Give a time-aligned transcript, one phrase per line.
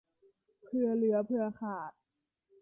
[0.63, 1.91] เผื่อเหลือเผื่อขาด